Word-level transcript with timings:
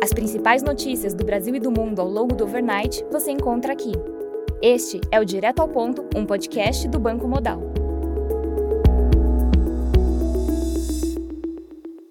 As 0.00 0.12
principais 0.12 0.62
notícias 0.62 1.12
do 1.12 1.24
Brasil 1.24 1.52
e 1.56 1.58
do 1.58 1.72
mundo 1.72 2.00
ao 2.00 2.08
longo 2.08 2.32
do 2.32 2.44
overnight 2.44 3.04
você 3.10 3.32
encontra 3.32 3.72
aqui. 3.72 3.90
Este 4.62 5.00
é 5.10 5.18
o 5.18 5.24
Direto 5.24 5.58
ao 5.58 5.68
Ponto, 5.68 6.08
um 6.14 6.24
podcast 6.24 6.86
do 6.86 7.00
Banco 7.00 7.26
Modal. 7.26 7.60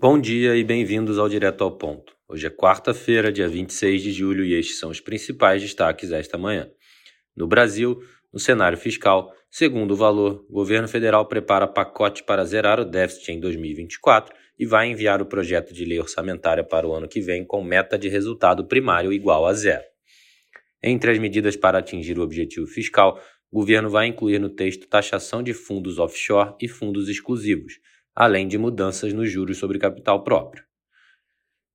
Bom 0.02 0.20
dia 0.20 0.58
e 0.58 0.66
bem-vindos 0.66 1.18
ao 1.18 1.30
Direto 1.30 1.64
ao 1.64 1.78
Ponto. 1.78 2.14
Hoje 2.28 2.48
é 2.48 2.50
quarta-feira, 2.50 3.32
dia 3.32 3.48
26 3.48 4.02
de 4.02 4.12
julho, 4.12 4.44
e 4.44 4.54
estes 4.54 4.80
são 4.80 4.90
os 4.90 5.00
principais 5.00 5.62
destaques 5.62 6.12
esta 6.12 6.38
manhã. 6.38 6.70
No 7.34 7.48
Brasil, 7.48 8.02
no 8.34 8.40
cenário 8.40 8.78
fiscal, 8.78 9.32
segundo 9.50 9.92
o 9.92 9.98
valor, 9.98 10.46
o 10.50 10.54
governo 10.54 10.88
federal 10.88 11.26
prepara 11.28 11.68
pacote 11.68 12.24
para 12.24 12.46
zerar 12.46 12.80
o 12.80 12.86
déficit 12.86 13.32
em 13.32 13.40
2024 13.40 14.34
e 14.58 14.66
vai 14.66 14.90
enviar 14.90 15.22
o 15.22 15.26
projeto 15.26 15.74
de 15.74 15.86
lei 15.86 16.00
orçamentária 16.00 16.64
para 16.64 16.88
o 16.88 16.94
ano 16.94 17.08
que 17.08 17.22
vem 17.22 17.46
com 17.46 17.64
meta 17.64 17.98
de 17.98 18.10
resultado 18.10 18.66
primário 18.66 19.14
igual 19.14 19.46
a 19.46 19.54
zero. 19.54 19.84
Entre 20.84 21.12
as 21.12 21.20
medidas 21.20 21.56
para 21.56 21.80
atingir 21.80 22.18
o 22.18 22.24
objetivo 22.24 22.68
fiscal, 22.68 23.20
o 23.52 23.60
governo 23.60 23.90
vai 23.90 24.08
incluir 24.08 24.40
no 24.40 24.50
texto 24.50 24.88
taxação 24.88 25.42
de 25.42 25.54
fundos 25.54 26.00
offshore 26.00 26.56
e 26.62 26.68
fundos 26.68 27.08
exclusivos, 27.10 27.74
além 28.16 28.48
de 28.48 28.58
mudanças 28.58 29.14
nos 29.14 29.30
juros 29.30 29.58
sobre 29.58 29.80
capital 29.80 30.24
próprio. 30.24 30.64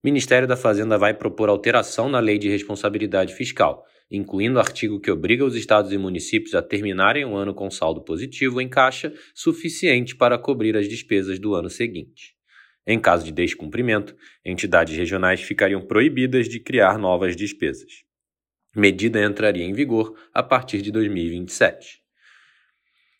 Ministério 0.04 0.48
da 0.48 0.56
Fazenda 0.56 0.98
vai 0.98 1.14
propor 1.14 1.48
alteração 1.48 2.08
na 2.08 2.18
Lei 2.18 2.36
de 2.36 2.48
Responsabilidade 2.48 3.34
Fiscal, 3.34 3.84
incluindo 4.10 4.58
artigo 4.58 4.98
que 4.98 5.08
obriga 5.08 5.44
os 5.44 5.54
estados 5.54 5.92
e 5.92 5.96
municípios 5.96 6.56
a 6.56 6.62
terminarem 6.62 7.24
o 7.24 7.36
ano 7.36 7.54
com 7.54 7.70
saldo 7.70 8.02
positivo 8.02 8.60
em 8.60 8.68
caixa 8.68 9.14
suficiente 9.32 10.16
para 10.16 10.36
cobrir 10.36 10.76
as 10.76 10.88
despesas 10.88 11.38
do 11.38 11.54
ano 11.54 11.70
seguinte. 11.70 12.34
Em 12.84 12.98
caso 12.98 13.24
de 13.24 13.30
descumprimento, 13.30 14.16
entidades 14.44 14.96
regionais 14.96 15.40
ficariam 15.40 15.80
proibidas 15.80 16.48
de 16.48 16.58
criar 16.58 16.98
novas 16.98 17.36
despesas. 17.36 18.02
Medida 18.74 19.22
entraria 19.22 19.64
em 19.64 19.72
vigor 19.72 20.18
a 20.34 20.42
partir 20.42 20.82
de 20.82 20.90
2027. 20.90 22.02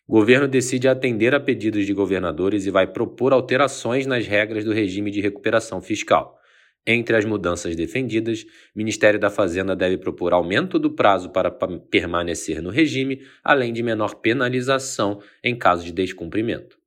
O 0.05 0.11
governo 0.11 0.49
decide 0.49 0.89
atender 0.89 1.33
a 1.33 1.39
pedidos 1.39 1.85
de 1.85 1.93
governadores 1.93 2.65
e 2.65 2.71
vai 2.71 2.87
propor 2.87 3.31
alterações 3.31 4.05
nas 4.05 4.27
regras 4.27 4.65
do 4.65 4.73
regime 4.73 5.09
de 5.09 5.21
recuperação 5.21 5.81
fiscal. 5.81 6.42
Entre 6.85 7.15
as 7.15 7.23
mudanças 7.23 7.75
defendidas, 7.75 8.45
Ministério 8.75 9.17
da 9.17 9.29
Fazenda 9.29 9.73
deve 9.75 9.97
propor 9.97 10.33
aumento 10.33 10.77
do 10.77 10.91
prazo 10.91 11.29
para 11.29 11.49
permanecer 11.49 12.61
no 12.61 12.69
regime, 12.69 13.21
além 13.41 13.71
de 13.71 13.81
menor 13.81 14.15
penalização 14.15 15.21
em 15.41 15.57
caso 15.57 15.85
de 15.85 15.93
descumprimento. 15.93 16.77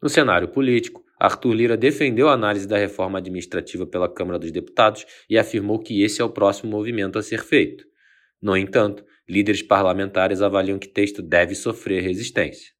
No 0.00 0.08
cenário 0.08 0.48
político, 0.48 1.02
Arthur 1.18 1.54
Lira 1.54 1.76
defendeu 1.76 2.28
a 2.28 2.34
análise 2.34 2.68
da 2.68 2.76
reforma 2.76 3.18
administrativa 3.18 3.86
pela 3.86 4.12
Câmara 4.12 4.38
dos 4.38 4.52
Deputados 4.52 5.06
e 5.28 5.38
afirmou 5.38 5.78
que 5.78 6.02
esse 6.02 6.20
é 6.20 6.24
o 6.24 6.30
próximo 6.30 6.70
movimento 6.70 7.18
a 7.18 7.22
ser 7.22 7.42
feito. 7.42 7.84
No 8.40 8.56
entanto, 8.56 9.04
líderes 9.28 9.62
parlamentares 9.62 10.42
avaliam 10.42 10.78
que 10.78 10.86
texto 10.86 11.22
deve 11.22 11.54
sofrer 11.54 12.02
resistência. 12.02 12.73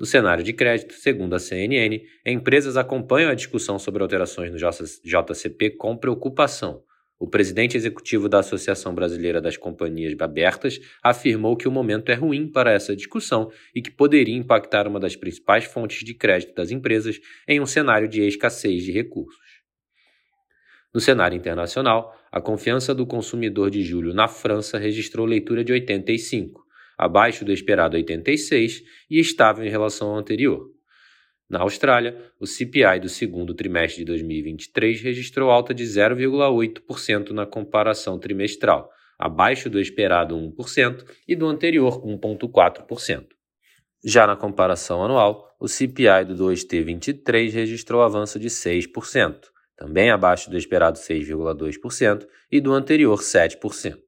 No 0.00 0.06
cenário 0.06 0.42
de 0.42 0.52
crédito, 0.52 0.94
segundo 0.94 1.34
a 1.34 1.38
CNN, 1.38 2.02
empresas 2.26 2.76
acompanham 2.76 3.30
a 3.30 3.34
discussão 3.34 3.78
sobre 3.78 4.02
alterações 4.02 4.50
no 4.50 4.58
JCP 4.58 5.70
com 5.70 5.96
preocupação 5.96 6.82
o 7.18 7.28
presidente 7.28 7.76
executivo 7.76 8.28
da 8.28 8.40
Associação 8.40 8.94
Brasileira 8.94 9.40
das 9.40 9.56
Companhias 9.56 10.14
Abertas 10.20 10.80
afirmou 11.02 11.56
que 11.56 11.68
o 11.68 11.70
momento 11.70 12.10
é 12.10 12.14
ruim 12.14 12.46
para 12.46 12.72
essa 12.72 12.94
discussão 12.94 13.50
e 13.74 13.80
que 13.80 13.90
poderia 13.90 14.36
impactar 14.36 14.86
uma 14.86 14.98
das 14.98 15.14
principais 15.14 15.64
fontes 15.64 16.04
de 16.04 16.12
crédito 16.12 16.54
das 16.54 16.70
empresas 16.70 17.20
em 17.48 17.60
um 17.60 17.66
cenário 17.66 18.08
de 18.08 18.20
escassez 18.22 18.82
de 18.82 18.90
recursos. 18.90 19.40
No 20.92 21.00
cenário 21.00 21.36
internacional, 21.36 22.14
a 22.30 22.40
confiança 22.40 22.94
do 22.94 23.06
consumidor 23.06 23.70
de 23.70 23.82
julho 23.82 24.12
na 24.12 24.28
França 24.28 24.76
registrou 24.76 25.24
leitura 25.24 25.64
de 25.64 25.72
85, 25.72 26.63
abaixo 26.98 27.44
do 27.44 27.52
esperado 27.52 27.96
86 27.96 28.82
e 29.10 29.18
estável 29.18 29.64
em 29.64 29.70
relação 29.70 30.10
ao 30.10 30.16
anterior. 30.16 30.70
Na 31.48 31.60
Austrália, 31.60 32.16
o 32.40 32.46
CPI 32.46 33.00
do 33.00 33.08
segundo 33.08 33.54
trimestre 33.54 33.98
de 33.98 34.06
2023 34.06 35.00
registrou 35.02 35.50
alta 35.50 35.74
de 35.74 35.84
0,8% 35.84 37.30
na 37.30 37.44
comparação 37.44 38.18
trimestral, 38.18 38.90
abaixo 39.18 39.68
do 39.68 39.78
esperado 39.78 40.34
1% 40.34 41.04
e 41.28 41.36
do 41.36 41.46
anterior 41.46 42.02
1,4%. 42.04 43.26
Já 44.04 44.26
na 44.26 44.36
comparação 44.36 45.02
anual, 45.02 45.54
o 45.58 45.68
CPI 45.68 46.24
do 46.26 46.34
2T23 46.34 47.52
registrou 47.52 48.02
avanço 48.02 48.38
de 48.38 48.48
6%, 48.48 49.36
também 49.76 50.10
abaixo 50.10 50.50
do 50.50 50.56
esperado 50.56 50.98
6,2% 50.98 52.26
e 52.50 52.60
do 52.60 52.72
anterior 52.72 53.18
7%. 53.18 54.03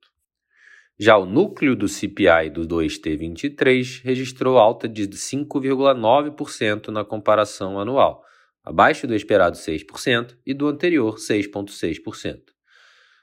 Já 0.98 1.18
o 1.18 1.26
núcleo 1.26 1.76
do 1.76 1.86
CPI 1.86 2.48
do 2.50 2.66
2T23 2.66 4.02
registrou 4.02 4.56
alta 4.56 4.88
de 4.88 5.06
5,9% 5.06 6.88
na 6.88 7.04
comparação 7.04 7.78
anual, 7.78 8.24
abaixo 8.64 9.06
do 9.06 9.14
esperado 9.14 9.58
6% 9.58 10.38
e 10.46 10.54
do 10.54 10.66
anterior 10.66 11.16
6,6%. 11.16 12.40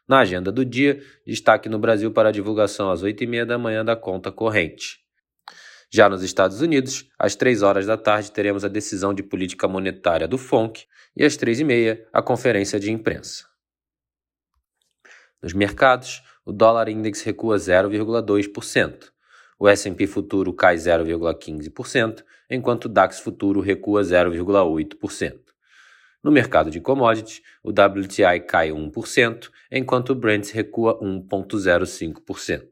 Na 0.07 0.19
agenda 0.19 0.51
do 0.51 0.63
dia, 0.63 1.01
destaque 1.25 1.67
no 1.67 1.79
Brasil 1.79 2.11
para 2.11 2.29
a 2.29 2.31
divulgação 2.31 2.91
às 2.91 3.01
8h30 3.01 3.45
da 3.45 3.57
manhã 3.57 3.83
da 3.83 3.95
conta 3.95 4.31
corrente. 4.31 4.99
Já 5.91 6.07
nos 6.07 6.21
Estados 6.21 6.61
Unidos, 6.61 7.09
às 7.17 7.35
3 7.35 7.63
horas 7.63 7.87
da 7.87 7.97
tarde, 7.97 8.31
teremos 8.31 8.63
a 8.63 8.67
decisão 8.67 9.15
de 9.15 9.23
política 9.23 9.67
monetária 9.67 10.27
do 10.27 10.37
FONC 10.37 10.85
e 11.15 11.23
às 11.23 11.35
3h30 11.37 12.05
a 12.13 12.21
conferência 12.21 12.79
de 12.79 12.91
imprensa. 12.91 13.45
Nos 15.41 15.53
mercados, 15.53 16.21
o 16.45 16.51
dólar 16.51 16.89
index 16.89 17.21
recua 17.21 17.57
0,2%. 17.57 19.11
O 19.59 19.67
S&P 19.67 20.07
futuro 20.07 20.53
cai 20.53 20.75
0,15%, 20.75 22.23
enquanto 22.49 22.85
o 22.85 22.89
DAX 22.89 23.19
futuro 23.19 23.61
recua 23.61 24.01
0,8%. 24.01 25.39
No 26.23 26.31
mercado 26.31 26.71
de 26.71 26.79
commodities, 26.79 27.41
o 27.63 27.69
WTI 27.69 28.39
cai 28.47 28.71
1%, 28.71 29.49
enquanto 29.71 30.11
o 30.11 30.15
Brent 30.15 30.51
recua 30.51 30.99
1,05%. 31.01 32.63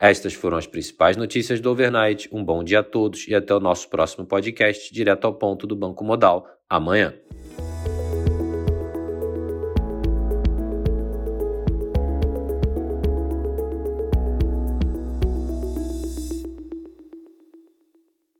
Estas 0.00 0.34
foram 0.34 0.56
as 0.56 0.66
principais 0.66 1.16
notícias 1.16 1.60
do 1.60 1.70
overnight. 1.70 2.28
Um 2.32 2.44
bom 2.44 2.64
dia 2.64 2.80
a 2.80 2.82
todos 2.82 3.28
e 3.28 3.34
até 3.34 3.54
o 3.54 3.60
nosso 3.60 3.88
próximo 3.88 4.26
podcast 4.26 4.92
direto 4.92 5.26
ao 5.26 5.34
ponto 5.34 5.66
do 5.66 5.76
Banco 5.76 6.02
Modal 6.02 6.44
amanhã. 6.68 7.14